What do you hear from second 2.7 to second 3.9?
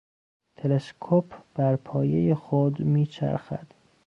میچرخد.